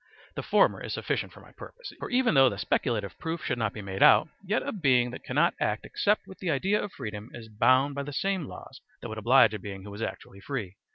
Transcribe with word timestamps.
The 0.33 0.41
former 0.41 0.81
is 0.83 0.95
sufficient 0.95 1.31
for 1.31 1.41
my 1.41 1.51
purpose; 1.51 1.93
for 1.99 2.09
even 2.09 2.33
though 2.33 2.49
the 2.49 2.57
speculative 2.57 3.19
proof 3.19 3.43
should 3.43 3.59
not 3.59 3.71
be 3.71 3.83
made 3.83 4.01
out, 4.01 4.29
yet 4.43 4.63
a 4.63 4.71
being 4.71 5.11
that 5.11 5.23
cannot 5.23 5.53
act 5.59 5.85
except 5.85 6.25
with 6.25 6.39
the 6.39 6.49
idea 6.49 6.81
of 6.81 6.91
freedom 6.91 7.29
is 7.35 7.49
bound 7.49 7.93
by 7.93 8.01
the 8.01 8.11
same 8.11 8.45
laws 8.47 8.81
that 9.03 9.09
would 9.09 9.19
oblige 9.19 9.53
a 9.53 9.59
being 9.59 9.83
who 9.83 9.91
was 9.91 10.01
actually 10.01 10.39
free. 10.39 10.75